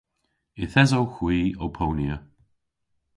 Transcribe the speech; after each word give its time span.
Yth 0.63 0.75
esowgh 0.83 1.15
hwi 1.17 1.39
ow 1.63 1.71
ponya. 1.77 2.15